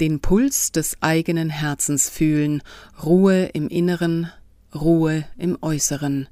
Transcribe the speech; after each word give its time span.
Den 0.00 0.20
Puls 0.20 0.72
des 0.72 0.96
eigenen 1.02 1.50
Herzens 1.50 2.08
fühlen, 2.08 2.62
Ruhe 3.04 3.44
im 3.52 3.68
Inneren, 3.68 4.32
Ruhe 4.74 5.26
im 5.36 5.58
Äußeren. 5.60 6.26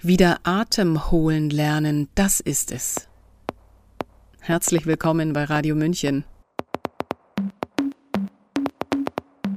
Wieder 0.00 0.40
Atem 0.44 1.10
holen 1.10 1.50
lernen, 1.50 2.08
das 2.14 2.40
ist 2.40 2.72
es. 2.72 3.08
Herzlich 4.40 4.86
willkommen 4.86 5.34
bei 5.34 5.44
Radio 5.44 5.74
München. 5.74 6.24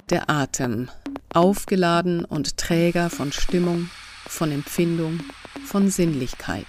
Der 0.09 0.29
Atem, 0.29 0.89
aufgeladen 1.33 2.25
und 2.25 2.57
Träger 2.57 3.09
von 3.09 3.31
Stimmung, 3.31 3.89
von 4.27 4.51
Empfindung, 4.51 5.21
von 5.65 5.89
Sinnlichkeit. 5.89 6.65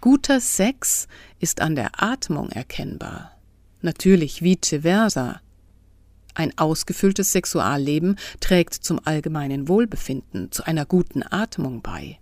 Guter 0.00 0.40
Sex 0.40 1.06
ist 1.38 1.60
an 1.60 1.76
der 1.76 2.02
Atmung 2.02 2.50
erkennbar. 2.50 3.39
Natürlich 3.82 4.42
vice 4.42 4.80
versa. 4.82 5.40
Ein 6.34 6.56
ausgefülltes 6.56 7.32
Sexualleben 7.32 8.16
trägt 8.40 8.74
zum 8.74 9.00
allgemeinen 9.04 9.68
Wohlbefinden, 9.68 10.52
zu 10.52 10.64
einer 10.64 10.86
guten 10.86 11.22
Atmung 11.22 11.82
bei. 11.82 12.18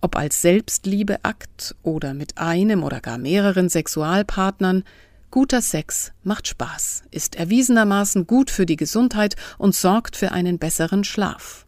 Ob 0.00 0.16
als 0.16 0.42
Selbstliebeakt 0.42 1.74
oder 1.82 2.14
mit 2.14 2.38
einem 2.38 2.82
oder 2.82 3.00
gar 3.00 3.18
mehreren 3.18 3.68
Sexualpartnern, 3.68 4.84
guter 5.30 5.62
Sex 5.62 6.12
macht 6.22 6.46
Spaß, 6.46 7.04
ist 7.10 7.36
erwiesenermaßen 7.36 8.26
gut 8.26 8.50
für 8.50 8.66
die 8.66 8.76
Gesundheit 8.76 9.36
und 9.58 9.74
sorgt 9.74 10.16
für 10.16 10.32
einen 10.32 10.58
besseren 10.58 11.04
Schlaf. 11.04 11.66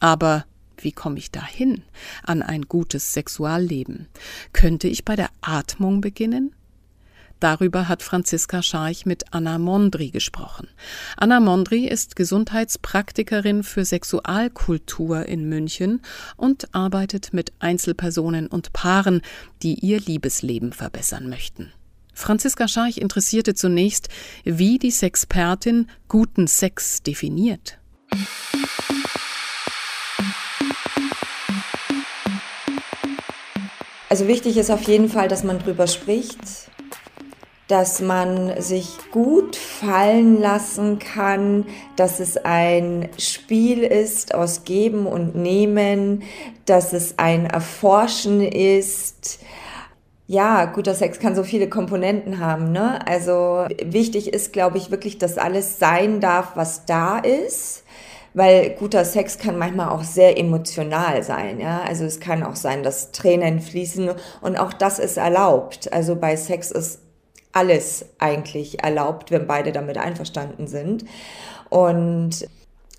Aber 0.00 0.44
wie 0.76 0.92
komme 0.92 1.18
ich 1.18 1.30
dahin 1.30 1.82
an 2.22 2.42
ein 2.42 2.62
gutes 2.62 3.12
Sexualleben? 3.12 4.06
Könnte 4.52 4.86
ich 4.86 5.04
bei 5.04 5.16
der 5.16 5.30
Atmung 5.40 6.00
beginnen? 6.00 6.54
Darüber 7.40 7.88
hat 7.88 8.02
Franziska 8.02 8.62
Scharch 8.62 9.06
mit 9.06 9.32
Anna 9.32 9.58
Mondri 9.58 10.10
gesprochen. 10.10 10.68
Anna 11.16 11.38
Mondri 11.38 11.86
ist 11.86 12.16
Gesundheitspraktikerin 12.16 13.62
für 13.62 13.84
Sexualkultur 13.84 15.26
in 15.26 15.48
München 15.48 16.00
und 16.36 16.74
arbeitet 16.74 17.32
mit 17.32 17.52
Einzelpersonen 17.60 18.48
und 18.48 18.72
Paaren, 18.72 19.22
die 19.62 19.74
ihr 19.74 20.00
Liebesleben 20.00 20.72
verbessern 20.72 21.28
möchten. 21.28 21.72
Franziska 22.12 22.66
Scharch 22.66 22.98
interessierte 22.98 23.54
zunächst, 23.54 24.08
wie 24.42 24.80
die 24.80 24.90
Sexpertin 24.90 25.88
guten 26.08 26.48
Sex 26.48 27.04
definiert. 27.04 27.78
Also 34.08 34.26
wichtig 34.26 34.56
ist 34.56 34.70
auf 34.70 34.82
jeden 34.82 35.08
Fall, 35.08 35.28
dass 35.28 35.44
man 35.44 35.60
drüber 35.60 35.86
spricht, 35.86 36.38
dass 37.68 38.00
man 38.00 38.60
sich 38.60 38.96
gut 39.12 39.54
fallen 39.54 40.40
lassen 40.40 40.98
kann, 40.98 41.66
dass 41.96 42.18
es 42.18 42.38
ein 42.38 43.10
Spiel 43.18 43.82
ist 43.82 44.34
aus 44.34 44.64
Geben 44.64 45.06
und 45.06 45.36
Nehmen, 45.36 46.22
dass 46.64 46.94
es 46.94 47.18
ein 47.18 47.44
Erforschen 47.44 48.40
ist. 48.40 49.40
Ja, 50.26 50.64
guter 50.64 50.94
Sex 50.94 51.20
kann 51.20 51.34
so 51.34 51.42
viele 51.42 51.68
Komponenten 51.68 52.38
haben. 52.38 52.72
Ne? 52.72 53.06
Also 53.06 53.66
wichtig 53.84 54.32
ist, 54.32 54.52
glaube 54.54 54.78
ich, 54.78 54.90
wirklich, 54.90 55.18
dass 55.18 55.38
alles 55.38 55.78
sein 55.78 56.20
darf, 56.20 56.52
was 56.56 56.86
da 56.86 57.18
ist 57.18 57.84
weil 58.34 58.70
guter 58.78 59.04
Sex 59.04 59.38
kann 59.38 59.58
manchmal 59.58 59.88
auch 59.88 60.04
sehr 60.04 60.38
emotional 60.38 61.24
sein. 61.24 61.58
Ja? 61.58 61.80
Also 61.80 62.04
es 62.04 62.20
kann 62.20 62.44
auch 62.44 62.54
sein, 62.54 62.84
dass 62.84 63.10
Tränen 63.10 63.60
fließen 63.60 64.10
und 64.40 64.56
auch 64.56 64.72
das 64.72 65.00
ist 65.00 65.16
erlaubt. 65.16 65.92
Also 65.92 66.14
bei 66.14 66.36
Sex 66.36 66.70
ist 66.70 67.00
alles 67.52 68.06
eigentlich 68.18 68.82
erlaubt, 68.82 69.30
wenn 69.30 69.46
beide 69.46 69.72
damit 69.72 69.98
einverstanden 69.98 70.66
sind. 70.66 71.04
Und 71.70 72.48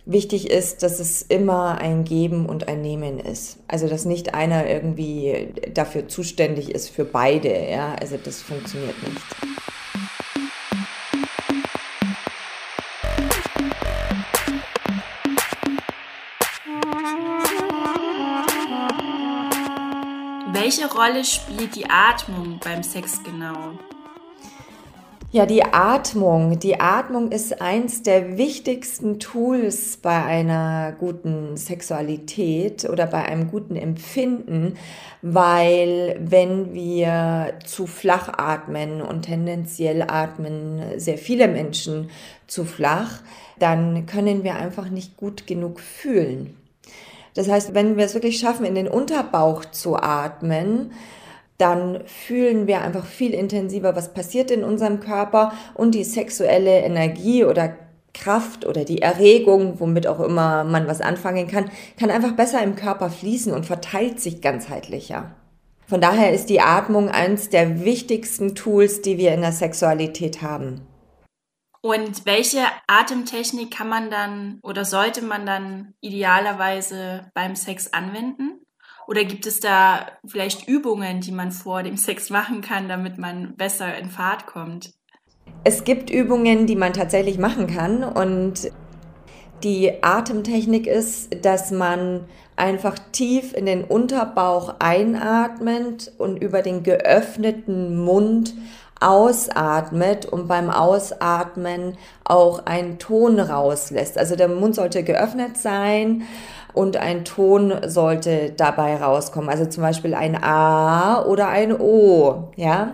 wichtig 0.06 0.50
ist, 0.50 0.84
dass 0.84 1.00
es 1.00 1.22
immer 1.22 1.80
ein 1.80 2.04
Geben 2.04 2.48
und 2.48 2.68
ein 2.68 2.82
Nehmen 2.82 3.20
ist. 3.20 3.60
Also 3.68 3.88
dass 3.88 4.06
nicht 4.06 4.34
einer 4.34 4.68
irgendwie 4.68 5.54
dafür 5.74 6.08
zuständig 6.08 6.72
ist 6.72 6.90
für 6.90 7.06
beide. 7.06 7.70
Ja? 7.70 7.96
Also 7.96 8.18
das 8.18 8.42
funktioniert 8.42 8.96
nicht. 9.04 9.50
Welche 20.52 20.92
Rolle 20.92 21.24
spielt 21.24 21.76
die 21.76 21.90
Atmung 21.90 22.60
beim 22.64 22.84
Sex 22.84 23.24
genau? 23.24 23.74
Ja, 25.32 25.46
die 25.46 25.64
Atmung. 25.64 26.58
Die 26.58 26.80
Atmung 26.80 27.32
ist 27.32 27.62
eins 27.62 28.02
der 28.02 28.40
wichtigsten 28.40 29.20
Tools 29.20 29.98
bei 29.98 30.26
einer 30.26 30.92
guten 30.98 31.56
Sexualität 31.56 32.90
oder 32.90 33.06
bei 33.06 33.26
einem 33.26 33.52
guten 33.52 33.76
Empfinden, 33.76 34.74
weil 35.22 36.20
wenn 36.20 36.74
wir 36.74 37.54
zu 37.64 37.86
flach 37.86 38.40
atmen 38.40 39.04
und 39.04 39.22
tendenziell 39.22 40.02
atmen 40.02 40.98
sehr 40.98 41.20
viele 41.20 41.48
Menschen 41.48 42.10
zu 42.48 42.66
flach, 42.66 43.22
dann 43.60 44.08
können 44.08 44.44
wir 44.44 44.56
einfach 44.56 44.90
nicht 44.90 45.16
gut 45.16 45.46
genug 45.46 45.80
fühlen. 45.80 46.58
Das 47.36 47.48
heißt, 47.48 47.76
wenn 47.76 47.98
wir 47.98 48.06
es 48.06 48.16
wirklich 48.16 48.40
schaffen, 48.40 48.66
in 48.66 48.74
den 48.74 48.88
Unterbauch 48.88 49.64
zu 49.66 49.96
atmen, 49.96 50.92
dann 51.60 52.06
fühlen 52.06 52.68
wir 52.68 52.82
einfach 52.82 53.06
viel 53.06 53.34
intensiver, 53.34 53.96
was 53.96 54.14
passiert 54.14 54.50
in 54.50 54.64
unserem 54.64 55.02
Körper 55.02 55.54
und 55.76 55.94
die 55.94 56.06
sexuelle 56.06 56.80
Energie 56.80 57.44
oder 57.44 57.76
Kraft 58.14 58.66
oder 58.66 58.86
die 58.86 59.02
Erregung, 59.02 59.80
womit 59.80 60.08
auch 60.08 60.22
immer 60.22 60.64
man 60.64 60.88
was 60.88 61.02
anfangen 61.02 61.48
kann, 61.48 61.70
kann 62.00 62.10
einfach 62.10 62.32
besser 62.32 62.64
im 62.64 62.76
Körper 62.76 63.10
fließen 63.10 63.54
und 63.54 63.66
verteilt 63.66 64.20
sich 64.20 64.42
ganzheitlicher. 64.42 65.36
Von 65.86 66.02
daher 66.02 66.34
ist 66.34 66.50
die 66.50 66.62
Atmung 66.62 67.10
eines 67.10 67.50
der 67.50 67.84
wichtigsten 67.84 68.56
Tools, 68.56 69.02
die 69.02 69.18
wir 69.18 69.34
in 69.34 69.42
der 69.42 69.52
Sexualität 69.52 70.42
haben. 70.42 70.82
Und 71.82 72.26
welche 72.26 72.62
Atemtechnik 72.88 73.72
kann 73.72 73.90
man 73.90 74.10
dann 74.10 74.60
oder 74.64 74.86
sollte 74.86 75.22
man 75.22 75.46
dann 75.46 75.94
idealerweise 76.02 77.32
beim 77.34 77.56
Sex 77.56 77.94
anwenden? 77.94 78.62
Oder 79.10 79.24
gibt 79.24 79.48
es 79.48 79.60
da 79.60 80.06
vielleicht 80.24 80.68
Übungen, 80.68 81.20
die 81.20 81.32
man 81.32 81.52
vor 81.52 81.82
dem 81.82 81.98
Sex 81.98 82.30
machen 82.30 82.62
kann, 82.62 82.88
damit 82.88 83.18
man 83.18 83.56
besser 83.56 83.98
in 83.98 84.08
Fahrt 84.08 84.46
kommt? 84.46 84.94
Es 85.64 85.84
gibt 85.84 86.12
Übungen, 86.12 86.68
die 86.68 86.76
man 86.76 86.94
tatsächlich 86.94 87.40
machen 87.40 87.66
kann 87.66 88.04
und 88.04 88.72
die 89.64 90.04
Atemtechnik 90.04 90.86
ist, 90.86 91.44
dass 91.44 91.72
man 91.72 92.26
einfach 92.56 93.00
tief 93.12 93.54
in 93.54 93.66
den 93.66 93.84
Unterbauch 93.84 94.76
einatmet 94.78 96.12
und 96.20 96.38
über 96.38 96.62
den 96.62 96.84
geöffneten 96.84 97.98
Mund 97.98 98.54
ausatmet 99.00 100.28
und 100.28 100.48
beim 100.48 100.70
Ausatmen 100.70 101.98
auch 102.26 102.66
einen 102.68 103.00
Ton 103.00 103.40
rauslässt. 103.40 104.20
Also 104.20 104.36
der 104.36 104.50
Mund 104.50 104.76
sollte 104.76 105.04
geöffnet 105.04 105.58
sein 105.58 106.28
und 106.74 106.98
ein 106.98 107.26
Ton 107.26 107.74
sollte 107.86 108.52
dabei 108.52 108.98
rauskommen. 108.98 109.50
Also 109.50 109.66
zum 109.66 109.84
Beispiel 109.84 110.14
ein 110.14 110.42
A 110.42 111.24
oder 111.26 111.50
ein 111.50 111.80
O, 111.80 112.52
ja, 112.56 112.94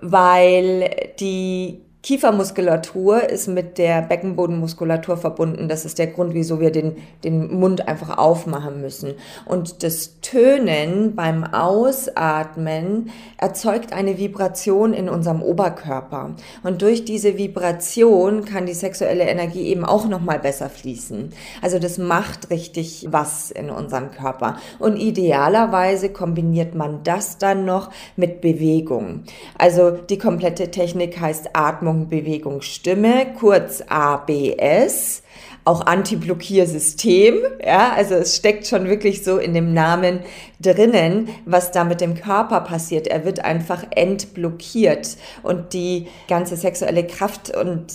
weil 0.00 0.90
die 1.18 1.85
Kiefermuskulatur 2.06 3.28
ist 3.30 3.48
mit 3.48 3.78
der 3.78 4.00
Beckenbodenmuskulatur 4.00 5.16
verbunden. 5.16 5.68
Das 5.68 5.84
ist 5.84 5.98
der 5.98 6.06
Grund, 6.06 6.34
wieso 6.34 6.60
wir 6.60 6.70
den, 6.70 6.98
den 7.24 7.58
Mund 7.58 7.88
einfach 7.88 8.16
aufmachen 8.16 8.80
müssen. 8.80 9.14
Und 9.44 9.82
das 9.82 10.20
Tönen 10.20 11.16
beim 11.16 11.42
Ausatmen 11.42 13.10
erzeugt 13.38 13.92
eine 13.92 14.18
Vibration 14.18 14.92
in 14.92 15.08
unserem 15.08 15.42
Oberkörper. 15.42 16.36
Und 16.62 16.80
durch 16.80 17.04
diese 17.04 17.38
Vibration 17.38 18.44
kann 18.44 18.66
die 18.66 18.74
sexuelle 18.74 19.24
Energie 19.24 19.66
eben 19.66 19.84
auch 19.84 20.06
nochmal 20.06 20.38
besser 20.38 20.70
fließen. 20.70 21.30
Also 21.60 21.80
das 21.80 21.98
macht 21.98 22.50
richtig 22.50 23.08
was 23.10 23.50
in 23.50 23.68
unserem 23.68 24.12
Körper. 24.12 24.58
Und 24.78 24.96
idealerweise 24.96 26.10
kombiniert 26.10 26.76
man 26.76 27.00
das 27.02 27.38
dann 27.38 27.64
noch 27.64 27.90
mit 28.14 28.40
Bewegung. 28.40 29.24
Also 29.58 29.90
die 29.90 30.18
komplette 30.18 30.70
Technik 30.70 31.18
heißt 31.18 31.50
Atmung 31.54 31.95
Bewegung, 32.04 32.62
Stimme, 32.62 33.26
kurz 33.38 33.82
ABS, 33.88 35.22
auch 35.64 35.84
Anti-Blockiersystem. 35.84 37.34
Ja, 37.64 37.92
also 37.92 38.14
es 38.14 38.36
steckt 38.36 38.66
schon 38.66 38.86
wirklich 38.86 39.24
so 39.24 39.38
in 39.38 39.52
dem 39.52 39.74
Namen 39.74 40.20
drinnen, 40.60 41.28
was 41.44 41.72
da 41.72 41.84
mit 41.84 42.00
dem 42.00 42.14
Körper 42.14 42.60
passiert. 42.60 43.08
Er 43.08 43.24
wird 43.24 43.44
einfach 43.44 43.84
entblockiert 43.90 45.16
und 45.42 45.72
die 45.72 46.06
ganze 46.28 46.56
sexuelle 46.56 47.06
Kraft 47.06 47.56
und 47.56 47.86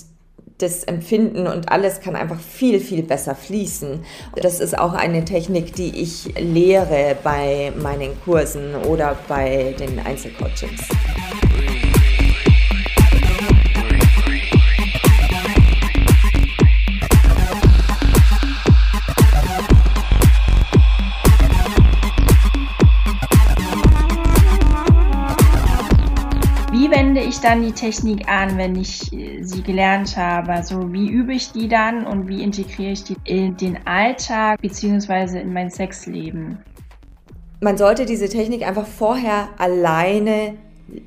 das 0.62 0.84
Empfinden 0.84 1.48
und 1.48 1.72
alles 1.72 2.02
kann 2.02 2.16
einfach 2.16 2.40
viel, 2.40 2.80
viel 2.80 3.04
besser 3.04 3.36
fließen. 3.36 4.04
Das 4.36 4.60
ist 4.60 4.78
auch 4.78 4.94
eine 4.94 5.26
Technik, 5.26 5.74
die 5.74 6.02
ich 6.02 6.34
lehre 6.40 7.16
bei 7.24 7.74
meinen 7.82 8.12
Kursen 8.24 8.76
oder 8.76 9.18
bei 9.28 9.76
den 9.80 10.00
Einzelcoachings. 10.00 10.82
Dann 27.42 27.62
die 27.64 27.72
Technik 27.72 28.28
an, 28.30 28.58
wenn 28.58 28.76
ich 28.76 29.12
äh, 29.14 29.44
sie 29.44 29.62
gelernt 29.62 30.16
habe? 30.18 30.52
Also 30.52 30.94
wie 30.94 31.10
übe 31.10 31.34
ich 31.34 31.52
die 31.52 31.68
dann 31.68 32.06
und 32.06 32.28
wie 32.28 32.44
integriere 32.44 32.92
ich 32.92 33.04
die 33.04 33.18
in 33.26 33.58
den 33.58 33.86
Alltag 33.86 34.62
bzw. 34.62 35.40
in 35.40 35.54
mein 35.54 35.70
Sexleben? 35.70 36.60
Man 37.60 37.78
sollte 37.78 38.06
diese 38.06 38.30
Technik 38.30 38.66
einfach 38.66 38.88
vorher 38.88 39.50
alleine 39.58 40.58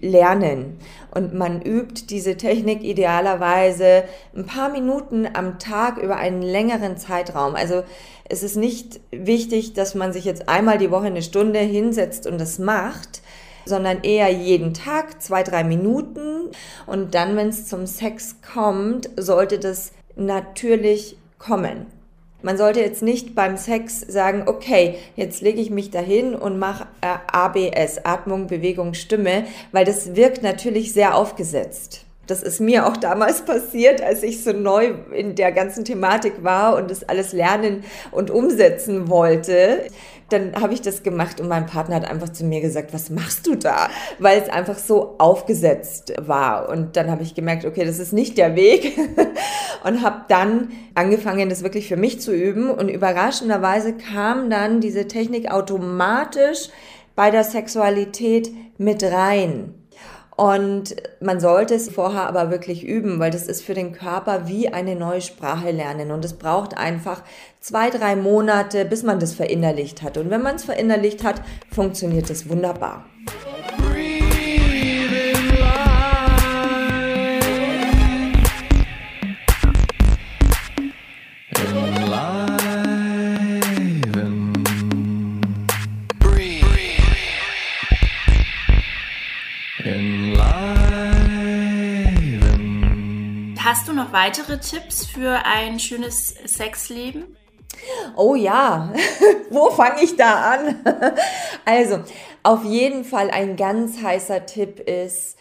lernen. 0.01 0.79
Und 1.11 1.35
man 1.35 1.63
übt 1.63 2.07
diese 2.09 2.37
Technik 2.37 2.83
idealerweise 2.83 4.05
ein 4.35 4.47
paar 4.47 4.71
Minuten 4.71 5.29
am 5.33 5.59
Tag 5.59 5.99
über 5.99 6.17
einen 6.17 6.43
längeren 6.43 6.97
Zeitraum. 6.97 7.55
Also 7.55 7.83
es 8.29 8.43
ist 8.43 8.57
nicht 8.57 9.01
wichtig, 9.11 9.75
dass 9.75 9.95
man 9.95 10.13
sich 10.13 10.25
jetzt 10.25 10.49
einmal 10.49 10.79
die 10.79 10.91
Woche 10.91 11.07
eine 11.07 11.23
Stunde 11.23 11.61
hinsetzt 11.61 12.27
und 12.27 12.41
das 12.41 12.59
macht, 12.59 13.23
sondern 13.65 14.03
eher 14.03 14.31
jeden 14.31 14.75
Tag 14.75 15.23
zwei, 15.23 15.43
drei 15.43 15.65
Minuten. 15.65 16.51
Und 16.87 17.15
dann, 17.15 17.37
wenn 17.37 17.49
es 17.49 17.67
zum 17.67 17.87
Sex 17.87 18.37
kommt, 18.41 19.11
sollte 19.17 19.59
das 19.59 19.93
natürlich 20.17 21.17
kommen. 21.39 21.87
Man 22.43 22.59
sollte 22.59 22.81
jetzt 22.81 23.03
nicht 23.03 23.35
beim 23.35 23.57
Sex 23.57 24.01
sagen, 24.01 24.43
okay, 24.47 24.97
jetzt 25.17 25.41
lege 25.41 25.63
ich 25.63 25.71
mich 25.71 25.91
dahin 25.91 26.35
und 26.35 26.59
mache 26.59 26.87
äh, 27.01 27.17
ABS, 27.33 28.05
Atmung, 28.05 28.49
Bewegung, 28.49 28.93
Stimme, 28.93 29.45
weil 29.73 29.87
das 29.87 30.15
wirkt 30.15 30.43
natürlich 30.43 30.93
sehr 30.93 31.17
aufgesetzt. 31.17 32.05
Das 32.27 32.43
ist 32.43 32.61
mir 32.61 32.87
auch 32.87 32.97
damals 32.97 33.43
passiert, 33.47 34.03
als 34.03 34.23
ich 34.23 34.43
so 34.43 34.53
neu 34.53 34.95
in 35.13 35.35
der 35.35 35.53
ganzen 35.53 35.85
Thematik 35.85 36.43
war 36.43 36.77
und 36.77 36.91
das 36.91 37.09
alles 37.09 37.33
lernen 37.33 37.85
und 38.11 38.31
umsetzen 38.31 39.09
wollte 39.09 39.85
dann 40.31 40.55
habe 40.61 40.75
ich 40.75 40.83
das 40.83 41.03
gemacht 41.03 41.41
und 41.41 41.49
mein 41.49 41.67
Partner 41.67 41.97
hat 41.97 42.11
einfach 42.11 42.31
zu 42.31 42.45
mir 42.45 42.61
gesagt, 42.61 42.93
was 42.95 43.11
machst 43.11 43.47
du 43.47 43.55
da? 43.55 43.89
Weil 44.19 44.41
es 44.41 44.49
einfach 44.49 44.79
so 44.79 45.17
aufgesetzt 45.19 46.15
war. 46.19 46.69
Und 46.69 46.97
dann 46.97 47.11
habe 47.11 47.23
ich 47.23 47.35
gemerkt, 47.35 47.65
okay, 47.65 47.85
das 47.85 47.99
ist 47.99 48.13
nicht 48.13 48.39
der 48.39 48.57
Weg. 48.57 48.99
und 49.85 50.03
habe 50.03 50.25
dann 50.29 50.73
angefangen, 50.95 51.49
das 51.49 51.63
wirklich 51.63 51.89
für 51.89 51.97
mich 51.97 52.21
zu 52.21 52.35
üben. 52.35 52.71
Und 52.71 52.89
überraschenderweise 52.89 53.95
kam 53.95 54.51
dann 54.51 54.81
diese 54.81 55.07
Technik 55.07 55.51
automatisch 55.51 56.69
bei 57.15 57.31
der 57.31 57.45
Sexualität 57.45 58.51
mit 58.79 59.03
rein. 59.05 59.75
Und 60.37 60.97
man 61.21 61.39
sollte 61.39 61.75
es 61.75 61.89
vorher 61.89 62.27
aber 62.27 62.51
wirklich 62.51 62.85
üben, 62.85 63.21
weil 63.21 63.31
das 63.31 63.47
ist 63.47 63.63
für 63.63 63.75
den 63.75 63.93
Körper 63.93 64.49
wie 64.49 64.69
eine 64.69 64.97
neue 64.97 65.21
Sprache 65.21 65.71
lernen. 65.71 66.11
Und 66.11 66.25
es 66.25 66.35
braucht 66.35 66.77
einfach 66.77 67.23
zwei, 67.61 67.91
drei 67.91 68.17
Monate, 68.17 68.85
bis 68.85 69.05
man 69.05 69.21
das 69.21 69.35
verinnerlicht 69.35 70.03
hat. 70.03 70.19
Und 70.19 70.31
wenn 70.31 70.43
man 70.43 70.57
es 70.57 70.65
verinnerlicht 70.65 71.23
hat, 71.23 71.41
funktioniert 71.71 72.29
es 72.31 72.49
wunderbar. 72.49 73.05
Hast 93.65 93.89
du 93.89 93.95
noch 93.95 94.13
weitere 94.13 94.61
Tipps 94.61 95.07
für 95.07 95.47
ein 95.47 95.81
schönes 95.81 96.35
Sexleben? 96.45 97.35
Oh 98.15 98.35
ja, 98.35 98.93
wo 99.51 99.71
fange 99.71 100.03
ich 100.03 100.17
da 100.17 100.53
an? 100.53 100.85
also, 101.65 102.01
auf 102.43 102.63
jeden 102.63 103.07
Fall 103.07 103.31
ein 103.31 103.57
ganz 103.57 104.03
heißer 104.03 104.45
Tipp 104.45 104.81
ist, 104.81 105.39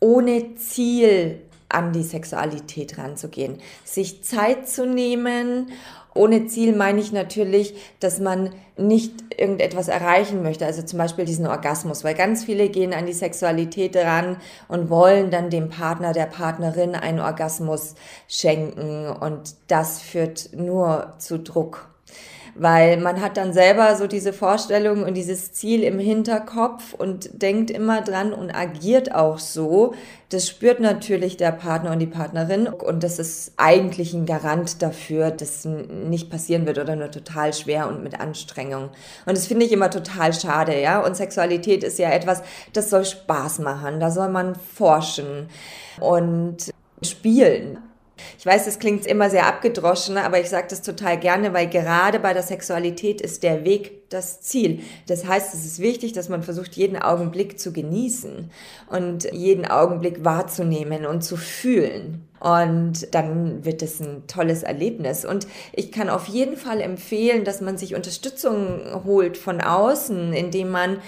ohne 0.00 0.54
Ziel 0.54 1.42
an 1.68 1.92
die 1.92 2.02
Sexualität 2.02 2.96
ranzugehen. 2.96 3.60
Sich 3.84 4.24
Zeit 4.24 4.70
zu 4.70 4.86
nehmen 4.86 5.70
ohne 6.16 6.46
Ziel 6.46 6.74
meine 6.74 7.00
ich 7.00 7.12
natürlich, 7.12 7.74
dass 8.00 8.18
man 8.18 8.50
nicht 8.76 9.12
irgendetwas 9.38 9.88
erreichen 9.88 10.42
möchte, 10.42 10.66
also 10.66 10.82
zum 10.82 10.98
Beispiel 10.98 11.24
diesen 11.24 11.46
Orgasmus, 11.46 12.04
weil 12.04 12.14
ganz 12.14 12.44
viele 12.44 12.68
gehen 12.68 12.92
an 12.92 13.06
die 13.06 13.12
Sexualität 13.12 13.96
ran 13.96 14.36
und 14.68 14.90
wollen 14.90 15.30
dann 15.30 15.50
dem 15.50 15.68
Partner, 15.68 16.12
der 16.12 16.26
Partnerin 16.26 16.94
einen 16.94 17.20
Orgasmus 17.20 17.94
schenken 18.28 19.08
und 19.08 19.54
das 19.68 20.00
führt 20.00 20.50
nur 20.54 21.14
zu 21.18 21.38
Druck 21.38 21.88
weil 22.58 22.96
man 22.98 23.20
hat 23.20 23.36
dann 23.36 23.52
selber 23.52 23.96
so 23.96 24.06
diese 24.06 24.32
Vorstellung 24.32 25.02
und 25.02 25.14
dieses 25.14 25.52
Ziel 25.52 25.82
im 25.82 25.98
Hinterkopf 25.98 26.94
und 26.94 27.42
denkt 27.42 27.70
immer 27.70 28.00
dran 28.00 28.32
und 28.32 28.50
agiert 28.50 29.14
auch 29.14 29.38
so. 29.38 29.94
Das 30.30 30.48
spürt 30.48 30.80
natürlich 30.80 31.36
der 31.36 31.52
Partner 31.52 31.92
und 31.92 31.98
die 31.98 32.06
Partnerin 32.06 32.66
und 32.66 33.02
das 33.02 33.18
ist 33.18 33.52
eigentlich 33.56 34.14
ein 34.14 34.26
Garant 34.26 34.82
dafür, 34.82 35.30
dass 35.30 35.64
nicht 35.64 36.30
passieren 36.30 36.66
wird 36.66 36.78
oder 36.78 36.96
nur 36.96 37.10
total 37.10 37.52
schwer 37.52 37.88
und 37.88 38.02
mit 38.02 38.18
Anstrengung. 38.20 38.90
Und 39.26 39.36
das 39.36 39.46
finde 39.46 39.66
ich 39.66 39.72
immer 39.72 39.90
total 39.90 40.32
schade, 40.32 40.80
ja. 40.80 41.04
Und 41.04 41.16
Sexualität 41.16 41.84
ist 41.84 41.98
ja 41.98 42.10
etwas, 42.10 42.42
das 42.72 42.90
soll 42.90 43.04
Spaß 43.04 43.60
machen, 43.60 44.00
da 44.00 44.10
soll 44.10 44.28
man 44.28 44.54
forschen 44.54 45.48
und 46.00 46.72
spielen. 47.02 47.78
Ich 48.38 48.46
weiß, 48.46 48.64
das 48.64 48.78
klingt 48.78 49.06
immer 49.06 49.28
sehr 49.30 49.46
abgedroschen, 49.46 50.16
aber 50.16 50.40
ich 50.40 50.48
sage 50.48 50.68
das 50.70 50.82
total 50.82 51.18
gerne, 51.18 51.52
weil 51.52 51.68
gerade 51.68 52.18
bei 52.18 52.32
der 52.32 52.42
Sexualität 52.42 53.20
ist 53.20 53.42
der 53.42 53.64
Weg 53.64 54.05
das 54.08 54.40
Ziel. 54.40 54.80
Das 55.06 55.26
heißt, 55.26 55.54
es 55.54 55.64
ist 55.64 55.78
wichtig, 55.80 56.12
dass 56.12 56.28
man 56.28 56.42
versucht, 56.42 56.74
jeden 56.74 56.96
Augenblick 56.96 57.58
zu 57.58 57.72
genießen 57.72 58.50
und 58.90 59.32
jeden 59.32 59.66
Augenblick 59.66 60.24
wahrzunehmen 60.24 61.06
und 61.06 61.22
zu 61.22 61.36
fühlen. 61.36 62.26
Und 62.38 63.14
dann 63.14 63.64
wird 63.64 63.82
es 63.82 63.98
ein 63.98 64.26
tolles 64.26 64.62
Erlebnis. 64.62 65.24
Und 65.24 65.46
ich 65.72 65.90
kann 65.90 66.10
auf 66.10 66.26
jeden 66.26 66.56
Fall 66.56 66.80
empfehlen, 66.80 67.44
dass 67.44 67.60
man 67.60 67.78
sich 67.78 67.94
Unterstützung 67.94 69.04
holt 69.04 69.38
von 69.38 69.60
außen, 69.60 70.34
indem 70.34 70.70
man 70.70 70.98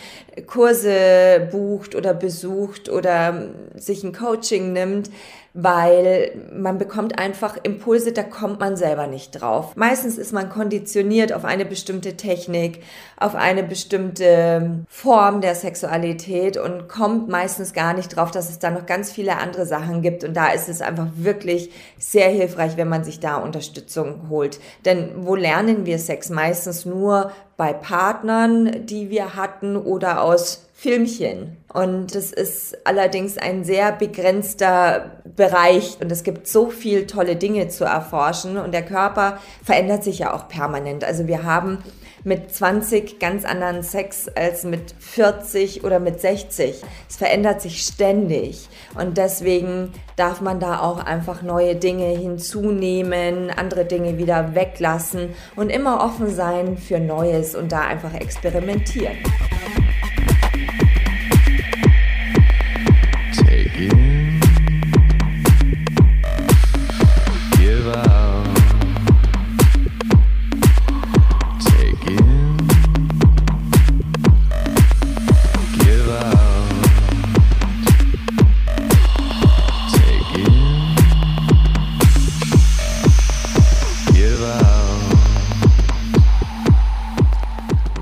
Kurse 0.47 1.49
bucht 1.53 1.95
oder 1.95 2.15
besucht 2.15 2.89
oder 2.89 3.51
sich 3.77 4.05
ein 4.05 4.15
Coaching 4.15 4.73
nimmt, 4.73 5.11
weil 5.53 6.33
man 6.53 6.79
bekommt 6.79 7.19
einfach 7.19 7.57
Impulse, 7.63 8.13
da 8.13 8.23
kommt 8.23 8.61
man 8.61 8.77
selber 8.77 9.07
nicht 9.07 9.33
drauf. 9.33 9.77
Meistens 9.77 10.17
ist 10.17 10.33
man 10.33 10.49
konditioniert 10.49 11.33
auf 11.33 11.45
eine 11.45 11.65
bestimmte 11.65 12.17
Technik, 12.17 12.83
auf 13.17 13.35
eine 13.35 13.63
bestimmte 13.63 14.85
Form 14.89 15.41
der 15.41 15.55
Sexualität 15.55 16.57
und 16.57 16.89
kommt 16.89 17.29
meistens 17.29 17.73
gar 17.73 17.93
nicht 17.93 18.09
drauf, 18.09 18.31
dass 18.31 18.49
es 18.49 18.59
da 18.59 18.71
noch 18.71 18.87
ganz 18.87 19.13
viele 19.13 19.37
andere 19.39 19.67
Sachen 19.67 20.03
gibt. 20.03 20.25
Und 20.25 20.35
da 20.35 20.49
ist 20.49 20.69
es 20.69 20.81
einfach 20.81 21.09
wirklich 21.17 21.71
sehr 21.99 22.31
hilfreich, 22.31 22.77
wenn 22.77 22.89
man 22.89 23.05
sich 23.05 23.21
da 23.21 23.37
Unterstützung 23.37 24.29
holt. 24.31 24.61
Denn 24.85 25.27
wo 25.27 25.35
lernen 25.35 25.85
wir 25.85 25.99
Sex? 25.99 26.31
Meistens 26.31 26.87
nur 26.87 27.33
bei 27.59 27.73
Partnern, 27.73 28.87
die 28.87 29.11
wir 29.11 29.35
hatten 29.35 29.77
oder 29.77 30.23
aus 30.23 30.69
Filmchen. 30.73 31.58
Und 31.73 32.15
das 32.15 32.33
ist 32.33 32.79
allerdings 32.85 33.37
ein 33.37 33.63
sehr 33.63 33.93
begrenzter 33.93 35.21
Bereich 35.37 35.99
und 36.01 36.11
es 36.11 36.25
gibt 36.25 36.49
so 36.49 36.71
viel 36.71 37.07
tolle 37.07 37.37
Dinge 37.37 37.69
zu 37.69 37.85
erforschen 37.85 38.57
und 38.57 38.73
der 38.73 38.85
Körper 38.85 39.39
verändert 39.63 40.03
sich 40.03 40.21
ja 40.21 40.33
auch 40.33 40.49
permanent. 40.49 41.05
Also 41.05 41.27
wir 41.27 41.43
haben 41.43 41.79
mit 42.25 42.55
20 42.55 43.19
ganz 43.21 43.45
anderen 43.45 43.83
Sex 43.83 44.29
als 44.29 44.65
mit 44.65 44.95
40 44.99 45.85
oder 45.85 46.01
mit 46.01 46.21
60. 46.21 46.83
Es 47.09 47.17
verändert 47.17 47.61
sich 47.61 47.83
ständig 47.83 48.69
und 48.99 49.19
deswegen 49.19 49.93
darf 50.17 50.41
man 50.41 50.61
da 50.61 50.81
auch 50.81 51.05
einfach 51.05 51.43
neue 51.43 51.77
Dinge 51.77 52.07
hinzunehmen, 52.07 53.51
andere 53.51 53.85
Dinge 53.85 54.17
wieder 54.17 54.55
weglassen 54.55 55.35
und 55.55 55.71
immer 55.71 56.03
offen 56.03 56.35
sein 56.35 56.79
für 56.79 56.99
Neues 56.99 57.55
und 57.55 57.73
da 57.73 57.83
einfach 57.83 58.15
experimentieren. 58.15 59.17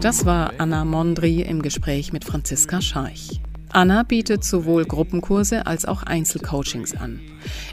Das 0.07 0.25
war 0.25 0.53
Anna 0.59 0.85
Mondri 0.85 1.43
im 1.43 1.63
Gespräch 1.63 2.13
mit 2.13 2.25
Franziska 2.25 2.81
Scharch. 2.81 3.41
Anna 3.71 4.05
bietet 4.05 4.45
sowohl 4.45 4.85
Gruppenkurse 4.85 5.67
als 5.67 5.85
auch 5.85 6.05
Einzelcoachings 6.05 6.95
an. 6.95 7.19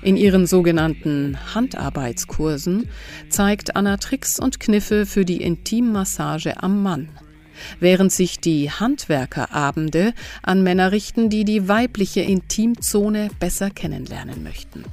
In 0.01 0.17
ihren 0.17 0.47
sogenannten 0.47 1.37
Handarbeitskursen 1.53 2.89
zeigt 3.29 3.75
Anna 3.75 3.97
Tricks 3.97 4.39
und 4.39 4.59
Kniffe 4.59 5.05
für 5.05 5.25
die 5.25 5.43
Intimmassage 5.43 6.63
am 6.63 6.81
Mann. 6.81 7.09
während 7.79 8.11
sich 8.11 8.39
die 8.39 8.71
Handwerkerabende 8.71 10.15
an 10.41 10.63
Männer 10.63 10.91
richten, 10.91 11.29
die 11.29 11.45
die 11.45 11.67
weibliche 11.67 12.21
Intimzone 12.21 13.29
besser 13.39 13.69
kennenlernen 13.69 14.41
möchten. 14.41 14.85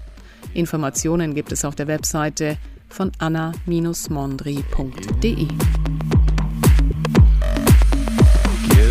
Informationen 0.53 1.35
gibt 1.35 1.53
es 1.53 1.65
auf 1.65 1.75
der 1.75 1.87
Webseite 1.87 2.59
von 2.91 3.13
anna-mondri.de. 3.19 5.47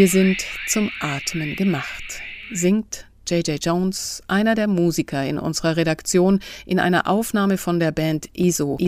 Wir 0.00 0.08
sind 0.08 0.46
zum 0.66 0.90
Atmen 1.00 1.56
gemacht, 1.56 2.22
singt 2.50 3.06
J.J. 3.28 3.62
Jones, 3.62 4.22
einer 4.28 4.54
der 4.54 4.66
Musiker 4.66 5.26
in 5.26 5.38
unserer 5.38 5.76
Redaktion, 5.76 6.40
in 6.64 6.78
einer 6.78 7.06
Aufnahme 7.06 7.58
von 7.58 7.78
der 7.80 7.92
Band 7.92 8.30
ISO, 8.32 8.78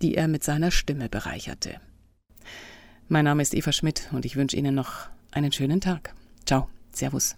die 0.00 0.14
er 0.14 0.28
mit 0.28 0.44
seiner 0.44 0.70
Stimme 0.70 1.10
bereicherte. 1.10 1.78
Mein 3.06 3.26
Name 3.26 3.42
ist 3.42 3.52
Eva 3.52 3.70
Schmidt 3.70 4.08
und 4.12 4.24
ich 4.24 4.36
wünsche 4.36 4.56
Ihnen 4.56 4.74
noch 4.74 5.10
einen 5.30 5.52
schönen 5.52 5.82
Tag. 5.82 6.14
Ciao, 6.46 6.70
Servus. 6.90 7.36